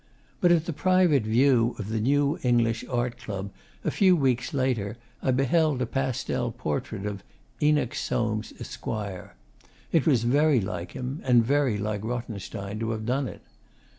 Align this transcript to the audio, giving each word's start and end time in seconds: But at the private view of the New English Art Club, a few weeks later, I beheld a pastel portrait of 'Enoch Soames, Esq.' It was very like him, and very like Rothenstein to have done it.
But 0.39 0.51
at 0.51 0.65
the 0.65 0.73
private 0.73 1.21
view 1.21 1.75
of 1.77 1.89
the 1.89 1.99
New 1.99 2.39
English 2.41 2.83
Art 2.89 3.19
Club, 3.19 3.51
a 3.85 3.91
few 3.91 4.15
weeks 4.15 4.51
later, 4.51 4.97
I 5.21 5.29
beheld 5.29 5.79
a 5.79 5.85
pastel 5.85 6.49
portrait 6.51 7.05
of 7.05 7.23
'Enoch 7.61 7.93
Soames, 7.93 8.51
Esq.' 8.59 8.87
It 9.91 10.07
was 10.07 10.23
very 10.23 10.59
like 10.59 10.93
him, 10.93 11.21
and 11.23 11.45
very 11.45 11.77
like 11.77 12.03
Rothenstein 12.03 12.79
to 12.79 12.89
have 12.89 13.05
done 13.05 13.27
it. 13.27 13.43